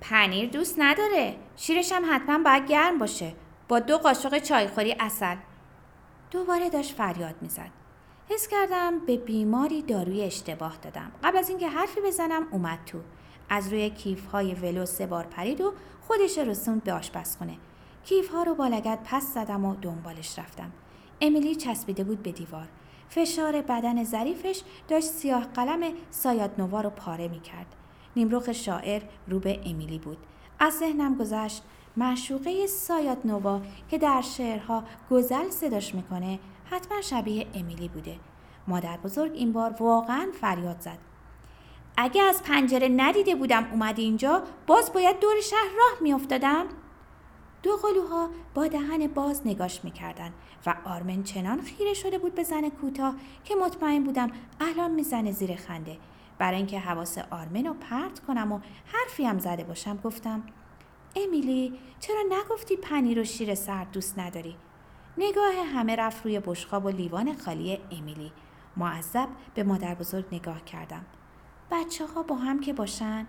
پنیر 0.00 0.50
دوست 0.50 0.74
نداره. 0.78 1.36
شیرش 1.56 1.92
هم 1.92 2.02
حتما 2.10 2.38
باید 2.44 2.66
گرم 2.66 2.98
باشه. 2.98 3.34
با 3.68 3.80
دو 3.80 3.98
قاشق 3.98 4.38
چایخوری 4.38 4.96
اصل. 5.00 5.36
دوباره 6.30 6.70
داشت 6.70 6.94
فریاد 6.94 7.34
می‌زد. 7.40 7.70
حس 8.28 8.48
کردم 8.48 8.98
به 8.98 9.16
بیماری 9.16 9.82
داروی 9.82 10.22
اشتباه 10.22 10.76
دادم. 10.82 11.12
قبل 11.24 11.38
از 11.38 11.48
اینکه 11.48 11.68
حرفی 11.68 12.00
بزنم 12.00 12.46
اومد 12.50 12.78
تو. 12.86 12.98
از 13.48 13.72
روی 13.72 13.90
کیف 13.90 14.26
های 14.26 14.54
ولو 14.54 14.86
سه 14.86 15.06
بار 15.06 15.24
پرید 15.24 15.60
و 15.60 15.72
خودش 16.00 16.38
رسوند 16.38 16.84
به 16.84 16.92
آشپزخونه. 16.92 17.56
کیف 18.04 18.28
ها 18.28 18.42
رو 18.42 18.54
با 18.54 18.66
لگت 18.66 18.98
پس 19.04 19.34
زدم 19.34 19.64
و 19.64 19.76
دنبالش 19.76 20.38
رفتم. 20.38 20.72
امیلی 21.20 21.54
چسبیده 21.54 22.04
بود 22.04 22.22
به 22.22 22.32
دیوار. 22.32 22.68
فشار 23.10 23.62
بدن 23.62 24.04
ظریفش 24.04 24.62
داشت 24.88 25.06
سیاه 25.06 25.44
قلم 25.44 25.92
سایات 26.10 26.50
نووا 26.58 26.80
رو 26.80 26.90
پاره 26.90 27.28
می 27.28 27.40
کرد. 27.40 27.66
نیمروخ 28.16 28.52
شاعر 28.52 29.02
رو 29.28 29.40
به 29.40 29.60
امیلی 29.66 29.98
بود. 29.98 30.18
از 30.58 30.72
ذهنم 30.72 31.14
گذشت 31.14 31.62
معشوقه 31.96 32.66
سایات 32.66 33.26
نووا 33.26 33.60
که 33.88 33.98
در 33.98 34.20
شعرها 34.20 34.84
گزل 35.10 35.50
صداش 35.50 35.94
می‌کنه 35.94 36.38
حتما 36.64 37.00
شبیه 37.00 37.46
امیلی 37.54 37.88
بوده. 37.88 38.16
مادر 38.68 38.96
بزرگ 38.96 39.32
این 39.34 39.52
بار 39.52 39.70
واقعا 39.80 40.26
فریاد 40.40 40.80
زد. 40.80 40.98
اگه 41.96 42.22
از 42.22 42.42
پنجره 42.42 42.88
ندیده 42.88 43.34
بودم 43.34 43.66
اومدی 43.72 44.02
اینجا 44.02 44.42
باز 44.66 44.92
باید 44.92 45.20
دور 45.20 45.40
شهر 45.40 45.70
راه 45.78 46.02
میافتادم 46.02 46.66
دو 47.62 47.76
قلوها 47.76 48.28
با 48.54 48.66
دهن 48.66 49.06
باز 49.06 49.46
نگاش 49.46 49.84
می‌کردن 49.84 50.32
و 50.66 50.74
آرمن 50.84 51.22
چنان 51.22 51.60
خیره 51.60 51.94
شده 51.94 52.18
بود 52.18 52.34
به 52.34 52.42
زن 52.42 52.68
کوتاه 52.68 53.14
که 53.44 53.54
مطمئن 53.54 54.04
بودم 54.04 54.30
الان 54.60 54.90
می‌زنه 54.90 55.32
زیر 55.32 55.56
خنده. 55.56 55.98
برای 56.38 56.56
اینکه 56.56 56.78
حواس 56.78 57.18
آرمن 57.18 57.66
رو 57.66 57.74
پرت 57.74 58.20
کنم 58.20 58.52
و 58.52 58.60
حرفی 58.84 59.24
هم 59.24 59.38
زده 59.38 59.64
باشم 59.64 59.96
گفتم 59.96 60.42
امیلی 61.16 61.78
چرا 62.00 62.22
نگفتی 62.30 62.76
پنیر 62.76 63.20
و 63.20 63.24
شیر 63.24 63.54
سرد 63.54 63.90
دوست 63.90 64.18
نداری؟ 64.18 64.56
نگاه 65.18 65.52
همه 65.74 65.96
رفت 65.96 66.24
روی 66.24 66.40
بشخاب 66.40 66.84
و 66.84 66.88
لیوان 66.88 67.36
خالی 67.36 67.78
امیلی. 67.90 68.32
معذب 68.76 69.28
به 69.54 69.62
مادر 69.62 69.94
بزرگ 69.94 70.24
نگاه 70.32 70.64
کردم. 70.64 71.04
بچه 71.70 72.06
ها 72.06 72.22
با 72.22 72.36
هم 72.36 72.60
که 72.60 72.72
باشن؟ 72.72 73.26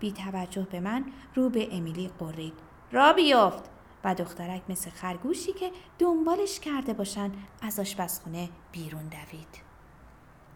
بی 0.00 0.12
توجه 0.12 0.66
به 0.70 0.80
من 0.80 1.04
رو 1.34 1.50
به 1.50 1.76
امیلی 1.76 2.10
قرید. 2.18 2.69
را 2.92 3.12
بیافت 3.12 3.64
و 4.04 4.14
دخترک 4.14 4.62
مثل 4.68 4.90
خرگوشی 4.90 5.52
که 5.52 5.70
دنبالش 5.98 6.60
کرده 6.60 6.92
باشن 6.92 7.30
از 7.62 7.80
آشپزخونه 7.80 8.48
بیرون 8.72 9.02
دوید. 9.08 9.70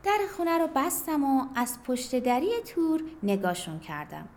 در 0.03 0.19
خونه 0.37 0.59
رو 0.59 0.69
بستم 0.75 1.25
و 1.25 1.47
از 1.55 1.79
پشت 1.83 2.19
دری 2.19 2.51
تور 2.75 3.03
نگاشون 3.23 3.81
کردم. 3.81 4.29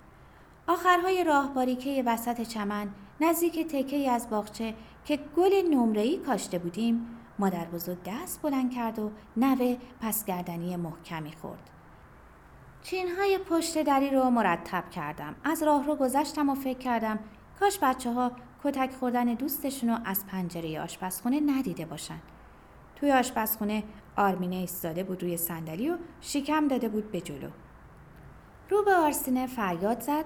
آخرهای 0.67 1.23
راهباریکه 1.23 2.03
وسط 2.05 2.41
چمن 2.41 2.89
نزدیک 3.21 3.67
تکه 3.67 4.11
از 4.11 4.29
باغچه 4.29 4.73
که 5.05 5.19
گل 5.37 5.53
نمره‌ای 5.71 6.17
کاشته 6.17 6.59
بودیم 6.59 7.07
مادر 7.39 7.65
بزرگ 7.65 7.97
دست 8.05 8.41
بلند 8.41 8.73
کرد 8.73 8.99
و 8.99 9.11
نوه 9.37 9.77
پسگردنی 10.01 10.75
محکمی 10.75 11.31
خورد. 11.41 11.69
چینهای 12.83 13.37
پشت 13.37 13.83
دری 13.83 14.09
رو 14.09 14.29
مرتب 14.29 14.89
کردم. 14.89 15.35
از 15.43 15.63
راه 15.63 15.85
رو 15.85 15.95
گذشتم 15.95 16.49
و 16.49 16.55
فکر 16.55 16.77
کردم 16.77 17.19
کاش 17.59 17.79
بچه 17.81 18.11
ها 18.11 18.31
کتک 18.63 18.91
خوردن 18.91 19.33
دوستشون 19.33 19.89
رو 19.89 19.97
از 20.05 20.25
پنجره 20.25 20.81
آشپزخونه 20.81 21.39
ندیده 21.39 21.85
باشن. 21.85 22.19
توی 22.95 23.11
آشپزخونه 23.11 23.83
آرمینه 24.17 24.55
ایستاده 24.55 25.03
بود 25.03 25.23
روی 25.23 25.37
صندلی 25.37 25.89
و 25.89 25.97
شکم 26.21 26.67
داده 26.67 26.89
بود 26.89 27.11
به 27.11 27.21
جلو. 27.21 27.49
رو 28.69 28.83
به 28.83 28.93
آرسینه 28.93 29.47
فریاد 29.47 30.01
زد 30.01 30.25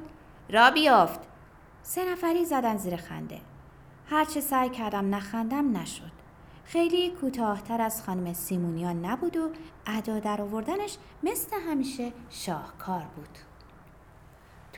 را 0.49 0.71
بیافت. 0.71 1.19
سه 1.83 2.11
نفری 2.11 2.45
زدن 2.45 2.77
زیر 2.77 2.95
خنده. 2.95 3.41
هرچه 4.09 4.41
سعی 4.41 4.69
کردم 4.69 5.15
نخندم 5.15 5.77
نشد. 5.77 6.11
خیلی 6.65 7.09
کوتاهتر 7.09 7.81
از 7.81 8.03
خانم 8.03 8.33
سیمونیان 8.33 9.05
نبود 9.05 9.37
و 9.37 9.49
ادا 9.85 10.19
در 10.19 10.41
آوردنش 10.41 10.97
مثل 11.23 11.55
همیشه 11.69 12.11
شاهکار 12.29 13.03
بود. 13.15 13.50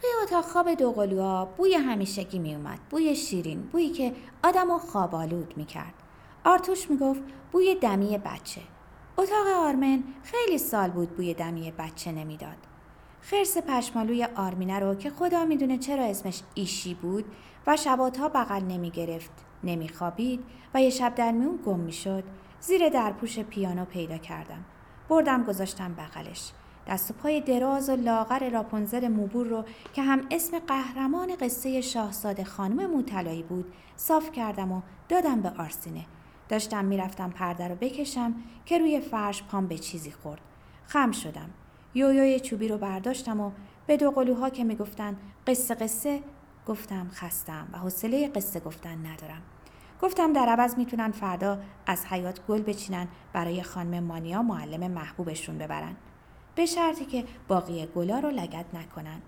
توی 0.03 0.11
اتاق 0.23 0.45
خواب 0.45 0.73
دوقلوها 0.73 1.45
بوی 1.45 1.73
همیشگی 1.73 2.39
می 2.39 2.55
اومد. 2.55 2.79
بوی 2.89 3.15
شیرین. 3.15 3.61
بویی 3.61 3.89
که 3.89 4.13
آدم 4.43 4.71
و 4.71 4.77
خوابالود 4.77 5.53
می 5.57 5.65
کرد. 5.65 5.93
آرتوش 6.45 6.89
می 6.89 6.97
گفت 6.97 7.21
بوی 7.51 7.75
دمی 7.75 8.17
بچه. 8.17 8.61
اتاق 9.17 9.47
آرمن 9.55 10.03
خیلی 10.23 10.57
سال 10.57 10.89
بود 10.89 11.09
بوی 11.09 11.33
دمی 11.33 11.71
بچه 11.71 12.11
نمی‌داد. 12.11 12.57
خرس 13.21 13.57
پشمالوی 13.57 14.27
آرمینه 14.35 14.79
رو 14.79 14.95
که 14.95 15.09
خدا 15.09 15.45
می‌دونه 15.45 15.77
چرا 15.77 16.03
اسمش 16.03 16.41
ایشی 16.53 16.93
بود 16.93 17.25
و 17.67 17.77
شباتها 17.77 18.29
بغل 18.29 18.61
نمی 18.63 18.89
گرفت 18.89 19.31
نمی 19.63 19.89
خوابید 19.89 20.43
و 20.73 20.81
یه 20.81 20.89
شب 20.89 21.15
در 21.15 21.31
میون 21.31 21.59
گم 21.65 21.79
می 21.79 21.93
شد 21.93 22.23
زیر 22.59 22.89
درپوش 22.89 23.39
پیانو 23.39 23.85
پیدا 23.85 24.17
کردم. 24.17 24.65
بردم 25.09 25.43
گذاشتم 25.43 25.93
بغلش. 25.93 26.51
دست 26.87 27.11
و 27.11 27.13
پای 27.13 27.41
دراز 27.41 27.89
و 27.89 27.95
لاغر 27.95 28.49
راپونزل 28.49 29.07
موبور 29.07 29.47
رو 29.47 29.65
که 29.93 30.01
هم 30.01 30.21
اسم 30.31 30.59
قهرمان 30.59 31.35
قصه 31.35 31.81
شاهزاده 31.81 32.43
خانم 32.43 32.91
موتلایی 32.91 33.43
بود 33.43 33.73
صاف 33.95 34.31
کردم 34.31 34.71
و 34.71 34.81
دادم 35.09 35.41
به 35.41 35.49
آرسینه. 35.49 36.05
داشتم 36.49 36.85
می‌رفتم 36.85 37.29
پرده 37.29 37.67
رو 37.67 37.75
بکشم 37.75 38.35
که 38.65 38.77
روی 38.77 38.99
فرش 38.99 39.43
پام 39.43 39.67
به 39.67 39.77
چیزی 39.77 40.11
خورد. 40.11 40.41
خم 40.87 41.11
شدم. 41.11 41.49
یویوی 41.93 42.39
چوبی 42.39 42.67
رو 42.67 42.77
برداشتم 42.77 43.39
و 43.39 43.51
به 43.87 43.97
دو 43.97 44.11
قلوها 44.11 44.49
که 44.49 44.63
می‌گفتن 44.63 45.17
قصه 45.47 45.75
قصه 45.75 46.19
گفتم 46.67 47.09
خستم 47.13 47.67
و 47.73 47.77
حوصله 47.77 48.27
قصه 48.27 48.59
گفتن 48.59 49.05
ندارم. 49.05 49.41
گفتم 50.01 50.33
در 50.33 50.45
عوض 50.49 50.77
می‌تونن 50.77 51.11
فردا 51.11 51.59
از 51.85 52.05
حیات 52.05 52.45
گل 52.47 52.61
بچینن 52.61 53.07
برای 53.33 53.63
خانم 53.63 54.03
مانیا 54.03 54.41
معلم 54.41 54.91
محبوبشون 54.91 55.57
ببرن. 55.57 55.95
به 56.55 56.65
شرطی 56.65 57.05
که 57.05 57.25
باقی 57.47 57.85
گلا 57.85 58.19
رو 58.19 58.29
لگت 58.29 58.65
نکنن. 58.73 59.21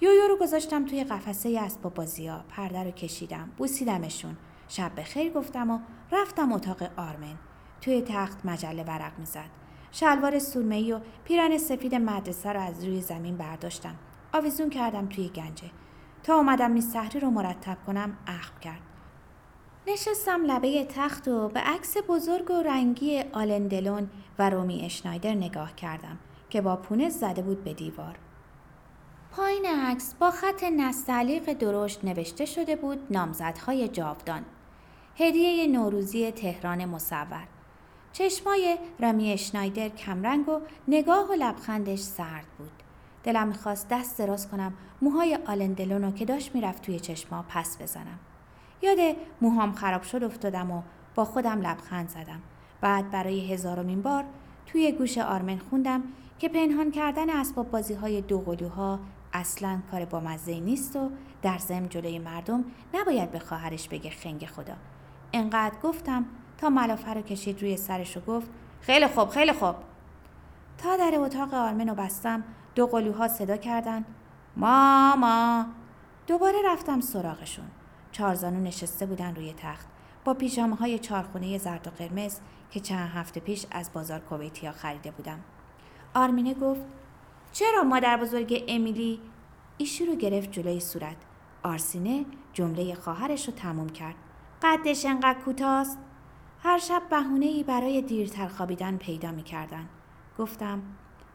یویو 0.00 0.28
رو 0.28 0.36
گذاشتم 0.36 0.86
توی 0.86 1.04
قفسه 1.04 1.60
اسباب 1.60 1.94
بازیا 1.94 2.44
پرده 2.48 2.84
رو 2.84 2.90
کشیدم 2.90 3.50
بوسیدمشون. 3.56 4.36
شب 4.68 4.94
به 4.94 5.02
خیر 5.02 5.32
گفتم 5.32 5.70
و 5.70 5.78
رفتم 6.12 6.52
اتاق 6.52 6.82
آرمن. 6.82 7.38
توی 7.80 8.02
تخت 8.02 8.46
مجله 8.46 8.82
ورق 8.82 9.18
می‌زد. 9.18 9.50
شلوار 9.92 10.38
سرمه‌ای 10.38 10.92
و 10.92 11.00
پیرن 11.24 11.58
سفید 11.58 11.94
مدرسه 11.94 12.52
رو 12.52 12.60
از 12.60 12.84
روی 12.84 13.00
زمین 13.00 13.36
برداشتم. 13.36 13.94
آویزون 14.32 14.70
کردم 14.70 15.06
توی 15.06 15.28
گنجه. 15.28 15.70
تا 16.22 16.34
اومدم 16.34 16.70
میز 16.70 16.96
رو 16.96 17.30
مرتب 17.30 17.76
کنم 17.86 18.18
اخم 18.26 18.58
کرد. 18.60 18.80
نشستم 19.86 20.44
لبه 20.44 20.84
تخت 20.84 21.28
و 21.28 21.48
به 21.48 21.60
عکس 21.60 21.96
بزرگ 22.08 22.50
و 22.50 22.62
رنگی 22.62 23.20
آلندلون 23.32 24.10
و 24.38 24.50
رومی 24.50 24.84
اشنایدر 24.84 25.34
نگاه 25.34 25.74
کردم. 25.74 26.18
که 26.52 26.60
با 26.60 26.76
پونه 26.76 27.10
زده 27.10 27.42
بود 27.42 27.64
به 27.64 27.74
دیوار. 27.74 28.16
پایین 29.30 29.66
عکس 29.66 30.14
با 30.14 30.30
خط 30.30 30.64
نستعلیق 30.64 31.52
درشت 31.52 32.04
نوشته 32.04 32.44
شده 32.44 32.76
بود 32.76 32.98
نامزدهای 33.10 33.88
جاودان. 33.88 34.44
هدیه 35.16 35.66
نوروزی 35.66 36.30
تهران 36.30 36.84
مصور. 36.84 37.46
چشمای 38.12 38.78
رامی 39.00 39.32
اشنایدر 39.32 39.88
کمرنگ 39.88 40.48
و 40.48 40.60
نگاه 40.88 41.30
و 41.30 41.32
لبخندش 41.32 41.98
سرد 41.98 42.46
بود. 42.58 42.72
دلم 43.24 43.48
می‌خواست 43.48 43.88
دست 43.88 44.18
دراز 44.18 44.48
کنم 44.48 44.74
موهای 45.02 45.38
آلندلونو 45.46 46.10
که 46.10 46.24
داشت 46.24 46.54
می‌رفت 46.54 46.82
توی 46.82 47.00
چشما 47.00 47.44
پس 47.48 47.82
بزنم. 47.82 48.18
یاد 48.82 49.16
موهام 49.40 49.72
خراب 49.72 50.02
شد 50.02 50.24
افتادم 50.24 50.70
و 50.70 50.82
با 51.14 51.24
خودم 51.24 51.60
لبخند 51.60 52.08
زدم. 52.08 52.42
بعد 52.80 53.10
برای 53.10 53.52
هزارمین 53.52 54.02
بار 54.02 54.24
توی 54.66 54.92
گوش 54.92 55.18
آرمن 55.18 55.58
خوندم 55.58 56.02
که 56.42 56.48
پنهان 56.48 56.90
کردن 56.90 57.30
اسباب 57.30 57.70
بازی 57.70 57.94
های 57.94 58.20
دوقلوها 58.20 58.98
اصلا 59.32 59.80
کار 59.90 60.04
با 60.04 60.20
مزه 60.20 60.60
نیست 60.60 60.96
و 60.96 61.10
در 61.42 61.58
ضمن 61.58 61.88
جلوی 61.88 62.18
مردم 62.18 62.64
نباید 62.94 63.30
به 63.30 63.38
خواهرش 63.38 63.88
بگه 63.88 64.10
خنگ 64.10 64.46
خدا. 64.46 64.74
انقدر 65.32 65.74
گفتم 65.82 66.24
تا 66.58 66.70
ملافه 66.70 67.14
رو 67.14 67.22
کشید 67.22 67.62
روی 67.62 67.76
سرش 67.76 68.16
و 68.16 68.20
گفت 68.20 68.50
خیلی 68.80 69.06
خوب 69.06 69.28
خیلی 69.28 69.52
خوب. 69.52 69.74
تا 70.78 70.96
در 70.96 71.12
اتاق 71.14 71.54
آرمن 71.54 71.88
رو 71.88 71.94
بستم 71.94 72.44
دو 72.74 72.86
قلوها 72.86 73.28
صدا 73.28 73.56
کردن 73.56 74.04
ماما. 74.56 75.66
دوباره 76.26 76.58
رفتم 76.64 77.00
سراغشون. 77.00 77.66
چارزانو 78.12 78.60
نشسته 78.60 79.06
بودن 79.06 79.34
روی 79.34 79.52
تخت 79.52 79.86
با 80.24 80.34
پیژامه 80.34 80.76
های 80.76 80.98
چارخونه 80.98 81.58
زرد 81.58 81.86
و 81.86 81.90
قرمز 81.90 82.40
که 82.70 82.80
چند 82.80 83.10
هفته 83.10 83.40
پیش 83.40 83.66
از 83.70 83.90
بازار 83.92 84.20
کویتیا 84.20 84.72
خریده 84.72 85.10
بودم. 85.10 85.38
آرمینه 86.14 86.54
گفت 86.54 86.80
چرا 87.52 87.82
مادر 87.82 88.16
بزرگ 88.16 88.64
امیلی 88.68 89.20
ایشو 89.78 90.04
رو 90.04 90.14
گرفت 90.14 90.52
جلوی 90.52 90.80
صورت؟ 90.80 91.16
آرسینه 91.62 92.24
جمله 92.52 92.94
خواهرش 92.94 93.48
رو 93.48 93.54
تموم 93.54 93.88
کرد. 93.88 94.14
قدش 94.62 95.06
انقدر 95.06 95.38
کوتاست؟ 95.38 95.98
هر 96.62 96.78
شب 96.78 97.02
بهونه 97.10 97.46
ای 97.46 97.62
برای 97.62 98.02
دیرتر 98.02 98.48
خوابیدن 98.48 98.96
پیدا 98.96 99.30
می‌کردن. 99.30 99.88
گفتم 100.38 100.82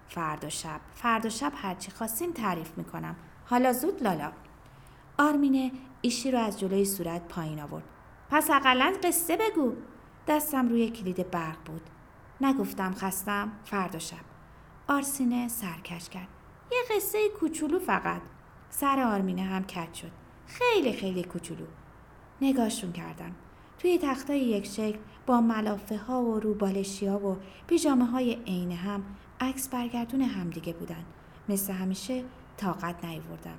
فردا 0.07 0.49
شب 0.49 0.81
فردا 0.93 1.29
شب 1.29 1.51
هرچی 1.55 1.91
خواستین 1.91 2.33
تعریف 2.33 2.77
می‌کنم. 2.77 3.15
حالا 3.45 3.73
زود 3.73 4.03
لالا. 4.03 4.31
آرمینه 5.17 5.71
ایشی 6.01 6.31
رو 6.31 6.39
از 6.39 6.59
جلوی 6.59 6.85
صورت 6.85 7.27
پایین 7.27 7.59
آورد. 7.59 7.83
پس 8.29 8.49
اقلا 8.49 8.93
قصه 9.03 9.37
بگو. 9.37 9.73
دستم 10.27 10.69
روی 10.69 10.89
کلید 10.89 11.31
برق 11.31 11.57
بود. 11.65 11.81
نگفتم 12.41 12.93
خستم 12.93 13.51
فردا 13.63 13.99
شب. 13.99 14.36
آرسینه 14.87 15.47
سرکش 15.47 16.09
کرد. 16.09 16.27
یه 16.71 16.77
قصه 16.95 17.29
کوچولو 17.39 17.79
فقط. 17.79 18.21
سر 18.69 18.99
آرمینه 18.99 19.41
هم 19.41 19.63
کج 19.63 19.93
شد. 19.93 20.11
خیلی 20.47 20.93
خیلی 20.93 21.23
کوچولو. 21.23 21.65
نگاهشون 22.41 22.91
کردم. 22.91 23.35
توی 23.79 23.97
تختای 23.97 24.39
یک 24.39 24.65
شکل 24.65 24.97
با 25.25 25.41
ملافه 25.41 25.97
ها 25.97 26.21
و 26.21 26.39
روبالشی 26.39 27.07
ها 27.07 27.19
و 27.19 27.37
پیجامه 27.67 28.05
های 28.05 28.33
عین 28.33 28.71
هم 28.71 29.03
عکس 29.39 29.69
برگردون 29.69 30.21
همدیگه 30.21 30.73
بودن. 30.73 31.05
مثل 31.49 31.73
همیشه 31.73 32.23
طاقت 32.57 33.05
نیوردم 33.05 33.57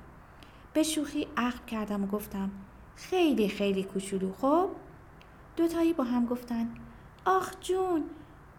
به 0.73 0.83
شوخی 0.83 1.27
عقب 1.37 1.65
کردم 1.65 2.03
و 2.03 2.07
گفتم 2.07 2.51
خیلی 2.95 3.49
خیلی 3.49 3.83
کوچولو 3.83 4.33
خب؟ 4.33 4.69
دوتایی 5.57 5.93
با 5.93 6.03
هم 6.03 6.25
گفتن 6.25 6.69
آخ 7.25 7.53
جون 7.61 8.03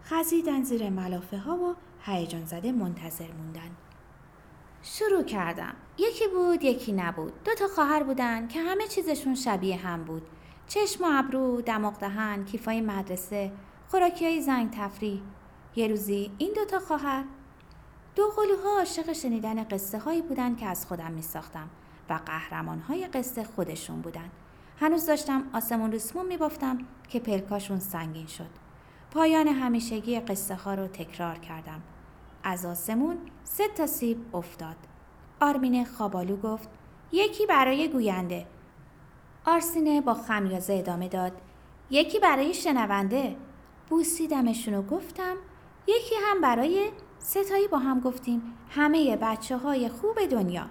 خزیدن 0.03 0.63
زیر 0.63 0.89
ملافه 0.89 1.37
ها 1.37 1.55
و 1.55 1.75
هیجان 2.05 2.45
زده 2.45 2.71
منتظر 2.71 3.31
موندن. 3.31 3.75
شروع 4.83 5.23
کردم. 5.23 5.73
یکی 5.97 6.27
بود 6.27 6.63
یکی 6.63 6.91
نبود. 6.91 7.43
دو 7.43 7.53
تا 7.53 7.67
خواهر 7.67 8.03
بودن 8.03 8.47
که 8.47 8.61
همه 8.61 8.87
چیزشون 8.87 9.35
شبیه 9.35 9.77
هم 9.77 10.03
بود. 10.03 10.23
چشم 10.67 11.03
و 11.03 11.07
ابرو 11.11 11.61
دماغ 11.61 11.99
دهن 11.99 12.45
کیفای 12.45 12.81
مدرسه 12.81 13.51
خوراکی 13.87 14.25
های 14.25 14.41
زنگ 14.41 14.71
تفریح. 14.71 15.21
یه 15.75 15.87
روزی 15.87 16.31
این 16.37 16.53
دوتا 16.55 16.79
خواهر 16.79 17.23
دو 18.15 18.23
قلوها 18.27 18.77
عاشق 18.79 19.13
شنیدن 19.13 19.63
قصه 19.63 19.99
هایی 19.99 20.21
بودن 20.21 20.55
که 20.55 20.65
از 20.65 20.85
خودم 20.85 21.11
می 21.11 21.21
ساختم 21.21 21.69
و 22.09 22.19
قهرمان 22.25 22.79
های 22.79 23.07
قصه 23.07 23.43
خودشون 23.43 24.01
بودن. 24.01 24.29
هنوز 24.79 25.05
داشتم 25.05 25.43
آسمون 25.53 25.91
ریسمون 25.91 26.25
می 26.25 26.37
بافتم 26.37 26.77
که 27.09 27.19
پلکاشون 27.19 27.79
سنگین 27.79 28.27
شد. 28.27 28.49
پایان 29.11 29.47
همیشگی 29.47 30.19
قصه 30.19 30.55
ها 30.55 30.73
رو 30.73 30.87
تکرار 30.87 31.37
کردم. 31.37 31.81
از 32.43 32.65
آسمون 32.65 33.17
سه 33.43 33.67
تا 33.67 33.87
سیب 33.87 34.35
افتاد. 34.35 34.75
آرمین 35.41 35.85
خوابالو 35.85 36.37
گفت 36.37 36.69
یکی 37.11 37.45
برای 37.45 37.87
گوینده. 37.87 38.45
آرسینه 39.45 40.01
با 40.01 40.13
خمیازه 40.13 40.73
ادامه 40.73 41.07
داد 41.07 41.31
یکی 41.89 42.19
برای 42.19 42.53
شنونده. 42.53 43.35
بوسیدمشون 43.89 44.73
و 44.73 44.81
گفتم 44.81 45.35
یکی 45.87 46.15
هم 46.23 46.41
برای 46.41 46.89
ستایی 47.19 47.67
با 47.67 47.77
هم 47.77 47.99
گفتیم 47.99 48.41
همه 48.69 49.17
بچه 49.17 49.57
های 49.57 49.89
خوب 49.89 50.25
دنیا. 50.25 50.65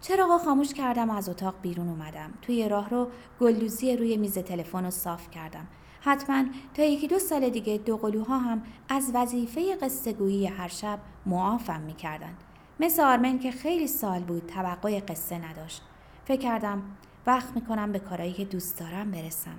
چراغا 0.00 0.38
خاموش 0.38 0.74
کردم 0.74 1.10
از 1.10 1.28
اتاق 1.28 1.54
بیرون 1.62 1.88
اومدم. 1.88 2.32
توی 2.42 2.68
راه 2.68 2.90
رو 2.90 3.08
گلدوزی 3.40 3.96
روی 3.96 4.16
میز 4.16 4.38
تلفن 4.38 4.84
رو 4.84 4.90
صاف 4.90 5.30
کردم. 5.30 5.66
حتما 6.00 6.44
تا 6.74 6.82
یکی 6.82 7.08
دو 7.08 7.18
سال 7.18 7.48
دیگه 7.48 7.78
دو 7.78 7.96
قلوها 7.96 8.38
هم 8.38 8.62
از 8.88 9.10
وظیفه 9.14 9.76
قصه 9.76 10.12
گویی 10.12 10.46
هر 10.46 10.68
شب 10.68 10.98
معافم 11.26 11.80
می‌کردن 11.80 12.34
مثل 12.80 13.02
آرمن 13.02 13.38
که 13.38 13.50
خیلی 13.50 13.86
سال 13.86 14.20
بود 14.20 14.46
توقع 14.46 15.00
قصه 15.00 15.38
نداشت. 15.38 15.82
فکر 16.24 16.40
کردم 16.40 16.82
وقت 17.26 17.54
می‌کنم 17.54 17.92
به 17.92 17.98
کارایی 17.98 18.32
که 18.32 18.44
دوست 18.44 18.78
دارم 18.78 19.10
برسم. 19.10 19.56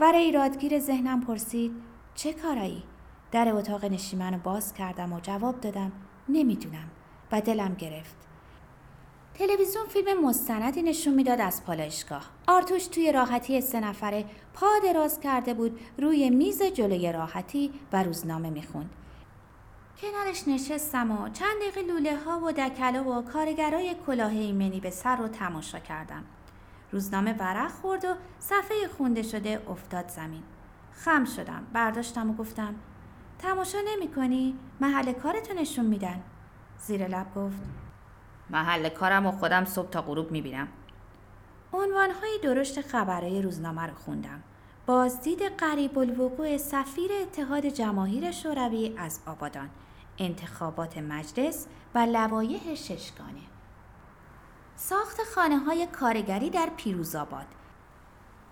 ور 0.00 0.14
ایرادگیر 0.14 0.78
ذهنم 0.78 1.20
پرسید 1.20 1.72
چه 2.14 2.32
کارایی؟ 2.32 2.82
در 3.32 3.48
اتاق 3.52 3.84
نشیمن 3.84 4.40
باز 4.44 4.74
کردم 4.74 5.12
و 5.12 5.20
جواب 5.20 5.60
دادم 5.60 5.92
نمی‌دونم 6.28 6.90
و 7.32 7.40
دلم 7.40 7.74
گرفت. 7.74 8.23
تلویزیون 9.38 9.86
فیلم 9.86 10.26
مستندی 10.26 10.82
نشون 10.82 11.14
می‌داد 11.14 11.40
از 11.40 11.64
پالایشگاه. 11.64 12.30
آرتوش 12.46 12.86
توی 12.86 13.12
راحتی 13.12 13.60
سه 13.60 13.80
نفره 13.80 14.24
پا 14.54 14.66
دراز 14.84 15.20
کرده 15.20 15.54
بود 15.54 15.80
روی 15.98 16.30
میز 16.30 16.62
جلوی 16.62 17.12
راحتی 17.12 17.72
و 17.92 18.02
روزنامه 18.02 18.50
می‌خوند. 18.50 18.90
کنارش 20.00 20.48
نشستم 20.48 21.10
و 21.10 21.28
چند 21.28 21.60
دقیقه 21.60 21.82
لوله 21.82 22.16
ها 22.16 22.40
و 22.40 22.52
دکله 22.52 23.00
و 23.00 23.22
کارگرای 23.22 23.94
کلاه 24.06 24.32
ایمنی 24.32 24.80
به 24.80 24.90
سر 24.90 25.16
رو 25.16 25.28
تماشا 25.28 25.78
کردم. 25.78 26.24
روزنامه 26.92 27.32
ورق 27.32 27.70
خورد 27.70 28.04
و 28.04 28.14
صفحه 28.38 28.88
خونده 28.96 29.22
شده 29.22 29.62
افتاد 29.68 30.08
زمین. 30.08 30.42
خم 30.92 31.24
شدم 31.24 31.66
برداشتم 31.72 32.30
و 32.30 32.34
گفتم 32.34 32.74
تماشا 33.38 33.78
نمی 33.88 34.08
کنی؟ 34.08 34.58
محل 34.80 35.12
کارتو 35.12 35.54
نشون 35.54 35.84
میدن. 35.84 36.22
زیر 36.78 37.08
لب 37.08 37.34
گفت 37.34 37.83
محل 38.50 38.88
کارم 38.88 39.26
و 39.26 39.32
خودم 39.32 39.64
صبح 39.64 39.90
تا 39.90 40.02
غروب 40.02 40.30
می‌بینم. 40.30 40.68
عنوانهای 41.72 42.38
درشت 42.42 42.80
خبرهای 42.80 43.42
روزنامه 43.42 43.82
رو 43.82 43.94
خوندم. 43.94 44.42
بازدید 44.86 45.42
قریب 45.42 45.98
الوقوع 45.98 46.56
سفیر 46.56 47.10
اتحاد 47.22 47.66
جماهیر 47.66 48.30
شوروی 48.30 48.94
از 48.98 49.20
آبادان 49.26 49.70
انتخابات 50.18 50.98
مجلس 50.98 51.66
و 51.94 51.98
لوایح 51.98 52.74
ششگانه. 52.74 53.42
ساخت 54.76 55.20
خانه 55.34 55.58
های 55.58 55.86
کارگری 55.86 56.50
در 56.50 56.68
پیروزآباد. 56.76 57.46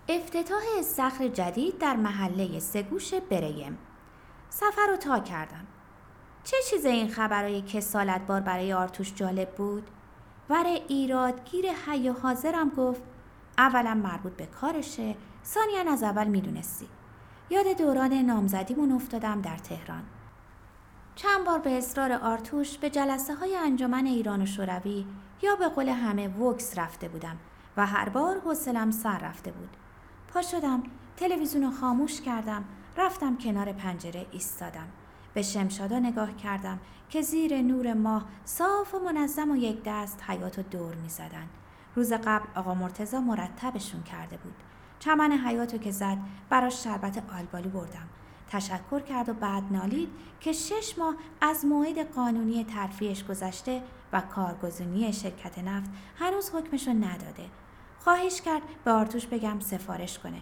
افتتاح 0.09 0.61
استخر 0.79 1.27
جدید 1.27 1.77
در 1.77 1.95
محله 1.95 2.59
سگوش 2.59 3.13
بریم. 3.13 3.77
سفر 4.49 4.87
رو 4.89 4.97
تا 4.97 5.19
کردم. 5.19 5.67
چه 6.43 6.57
چیز 6.69 6.85
این 6.85 7.07
خبرهای 7.07 7.61
کسالت 7.61 8.21
بار 8.21 8.41
برای 8.41 8.73
آرتوش 8.73 9.13
جالب 9.13 9.49
بود؟ 9.49 9.89
ور 10.49 10.65
ایرادگیر 10.87 11.65
حی 11.71 12.09
و 12.09 12.13
حاضرم 12.13 12.69
گفت 12.69 13.01
اولا 13.57 13.93
مربوط 13.93 14.33
به 14.33 14.45
کارشه 14.45 15.15
ثانیا 15.45 15.91
از 15.91 16.03
اول 16.03 16.27
می‌دونستی. 16.27 16.87
یاد 17.49 17.77
دوران 17.77 18.13
نامزدیمون 18.13 18.91
افتادم 18.91 19.41
در 19.41 19.57
تهران. 19.57 20.03
چند 21.15 21.45
بار 21.45 21.59
به 21.59 21.77
اصرار 21.77 22.11
آرتوش 22.11 22.77
به 22.77 22.89
جلسه 22.89 23.35
های 23.35 23.55
انجمن 23.55 24.05
ایران 24.05 24.41
و 24.41 24.45
شوروی 24.45 25.05
یا 25.41 25.55
به 25.55 25.67
قول 25.67 25.89
همه 25.89 26.27
وکس 26.27 26.77
رفته 26.77 27.07
بودم 27.07 27.37
و 27.77 27.85
هر 27.85 28.09
بار 28.09 28.39
حوصلم 28.39 28.91
سر 28.91 29.17
رفته 29.17 29.51
بود. 29.51 29.77
پا 30.33 30.41
شدم 30.41 30.83
تلویزیون 31.17 31.63
رو 31.63 31.71
خاموش 31.71 32.21
کردم 32.21 32.63
رفتم 32.97 33.37
کنار 33.37 33.71
پنجره 33.71 34.25
ایستادم. 34.31 34.87
به 35.33 35.41
شمشادا 35.41 35.99
نگاه 35.99 36.35
کردم 36.35 36.79
که 37.09 37.21
زیر 37.21 37.61
نور 37.61 37.93
ماه 37.93 38.25
صاف 38.45 38.95
و 38.95 38.99
منظم 38.99 39.51
و 39.51 39.55
یک 39.55 39.81
دست 39.85 40.23
حیات 40.27 40.59
و 40.59 40.61
دور 40.61 40.95
می 40.95 41.09
زدن. 41.09 41.49
روز 41.95 42.13
قبل 42.13 42.45
آقا 42.55 42.73
مرتزا 42.73 43.19
مرتبشون 43.19 44.03
کرده 44.03 44.37
بود. 44.37 44.55
چمن 44.99 45.31
حیاتو 45.31 45.77
که 45.77 45.91
زد 45.91 46.17
براش 46.49 46.83
شربت 46.83 47.23
آلبالو 47.37 47.69
بردم. 47.69 48.09
تشکر 48.49 48.99
کرد 48.99 49.29
و 49.29 49.33
بعد 49.33 49.63
نالید 49.71 50.09
که 50.39 50.51
شش 50.51 50.97
ماه 50.97 51.15
از 51.41 51.65
موعد 51.65 52.13
قانونی 52.13 52.63
ترفیعش 52.63 53.23
گذشته 53.23 53.83
و 54.13 54.21
کارگزینی 54.21 55.13
شرکت 55.13 55.59
نفت 55.59 55.89
هنوز 56.15 56.51
حکمشو 56.55 56.91
نداده. 56.91 57.45
خواهش 57.99 58.41
کرد 58.41 58.61
به 58.83 58.91
آرتوش 58.91 59.27
بگم 59.27 59.59
سفارش 59.59 60.19
کنه 60.19 60.41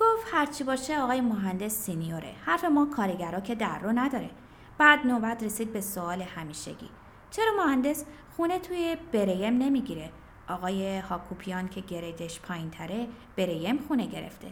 گفت 0.00 0.26
هرچی 0.32 0.64
باشه 0.64 1.00
آقای 1.00 1.20
مهندس 1.20 1.72
سینیوره. 1.72 2.32
حرف 2.44 2.64
ما 2.64 2.86
کارگرا 2.96 3.40
که 3.40 3.54
در 3.54 3.78
رو 3.78 3.92
نداره. 3.92 4.30
بعد 4.78 5.06
نوبت 5.06 5.42
رسید 5.42 5.72
به 5.72 5.80
سوال 5.80 6.22
همیشگی. 6.22 6.88
چرا 7.30 7.52
مهندس 7.66 8.04
خونه 8.36 8.58
توی 8.58 8.96
بریم 9.12 9.58
نمی‌گیره؟ 9.58 10.10
آقای 10.48 10.98
هاکوپیان 10.98 11.68
که 11.68 11.80
گریدش 11.80 12.40
پایین 12.40 12.70
تره 12.70 13.08
بریم 13.36 13.78
خونه 13.78 14.06
گرفته. 14.06 14.48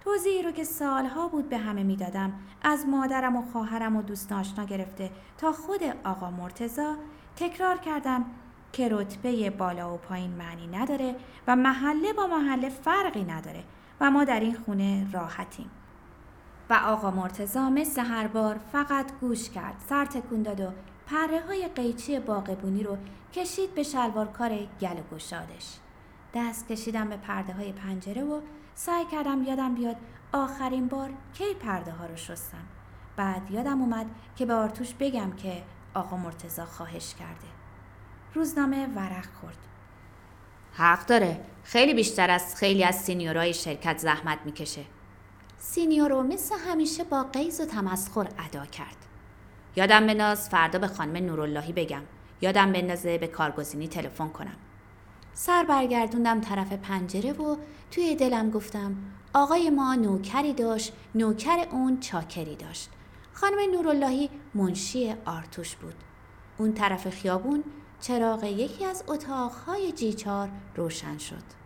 توضیحی 0.00 0.42
رو 0.42 0.50
که 0.50 0.64
سالها 0.64 1.28
بود 1.28 1.48
به 1.48 1.58
همه 1.58 1.82
می‌دادم 1.82 2.32
از 2.62 2.86
مادرم 2.86 3.36
و 3.36 3.42
خواهرم 3.42 3.96
و 3.96 4.02
دوست 4.02 4.32
آشنا 4.32 4.64
گرفته 4.64 5.10
تا 5.38 5.52
خود 5.52 5.80
آقا 6.04 6.30
مرتزا 6.30 6.96
تکرار 7.36 7.76
کردم 7.76 8.24
که 8.72 8.88
رتبه 8.88 9.50
بالا 9.50 9.94
و 9.94 9.96
پایین 9.96 10.30
معنی 10.30 10.66
نداره 10.66 11.16
و 11.46 11.56
محله 11.56 12.12
با 12.12 12.26
محله 12.26 12.68
فرقی 12.68 13.24
نداره. 13.24 13.64
و 14.00 14.10
ما 14.10 14.24
در 14.24 14.40
این 14.40 14.54
خونه 14.54 15.06
راحتیم. 15.12 15.70
و 16.70 16.74
آقا 16.74 17.10
مرتزا 17.10 17.70
مثل 17.70 18.04
هر 18.04 18.26
بار 18.26 18.60
فقط 18.72 19.12
گوش 19.20 19.50
کرد 19.50 19.74
سر 19.88 20.04
تکون 20.04 20.42
داد 20.42 20.60
و 20.60 20.72
پره 21.06 21.40
های 21.40 21.68
قیچی 21.68 22.18
باغبونی 22.18 22.82
رو 22.82 22.98
کشید 23.32 23.74
به 23.74 23.82
شلوار 23.82 24.26
کار 24.26 24.50
گل 24.80 24.98
و 24.98 25.14
گشادش. 25.14 25.78
دست 26.34 26.68
کشیدم 26.68 27.08
به 27.08 27.16
پرده 27.16 27.52
های 27.52 27.72
پنجره 27.72 28.24
و 28.24 28.40
سعی 28.74 29.04
کردم 29.04 29.42
یادم 29.42 29.74
بیاد 29.74 29.96
آخرین 30.32 30.88
بار 30.88 31.10
کی 31.34 31.54
پرده 31.60 31.92
ها 31.92 32.06
رو 32.06 32.16
شستم. 32.16 32.64
بعد 33.16 33.50
یادم 33.50 33.80
اومد 33.80 34.06
که 34.36 34.46
به 34.46 34.54
آرتوش 34.54 34.94
بگم 34.94 35.32
که 35.32 35.62
آقا 35.94 36.16
مرتزا 36.16 36.64
خواهش 36.64 37.14
کرده. 37.14 37.46
روزنامه 38.34 38.86
ورق 38.86 39.26
خورد. 39.40 39.58
حق 40.76 41.06
داره. 41.06 41.40
خیلی 41.62 41.94
بیشتر 41.94 42.30
از 42.30 42.56
خیلی 42.56 42.84
از 42.84 42.94
سینیورای 42.94 43.54
شرکت 43.54 43.98
زحمت 43.98 44.38
می‌کشه. 44.44 44.84
سینیورو 45.58 46.22
مثل 46.22 46.54
همیشه 46.68 47.04
با 47.04 47.22
قیز 47.22 47.60
و 47.60 47.64
تمسخر 47.64 48.28
ادا 48.38 48.66
کرد. 48.66 48.96
یادم 49.76 50.06
بنداز 50.06 50.48
فردا 50.48 50.78
به 50.78 50.86
خانم 50.86 51.16
نوراللهی 51.16 51.72
بگم. 51.72 52.02
یادم 52.40 52.72
بندازه 52.72 53.18
به 53.18 53.26
کارگزینی 53.26 53.88
تلفن 53.88 54.28
کنم. 54.28 54.56
سر 55.32 55.64
برگردوندم 55.64 56.40
طرف 56.40 56.72
پنجره 56.72 57.32
و 57.32 57.56
توی 57.90 58.16
دلم 58.16 58.50
گفتم 58.50 58.96
آقای 59.34 59.70
ما 59.70 59.94
نوکری 59.94 60.52
داشت 60.52 60.92
نوکر 61.14 61.66
اون 61.70 62.00
چاکری 62.00 62.56
داشت. 62.56 62.90
خانم 63.32 63.58
نوراللهی 63.72 64.30
منشی 64.54 65.14
آرتوش 65.24 65.76
بود. 65.76 65.94
اون 66.58 66.72
طرف 66.72 67.08
خیابون 67.10 67.64
چراغ 68.06 68.44
یکی 68.44 68.84
از 68.84 69.04
اتاقهای 69.06 69.92
جیچار 69.92 70.48
روشن 70.76 71.18
شد. 71.18 71.63